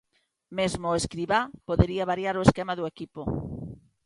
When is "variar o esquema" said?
2.11-2.73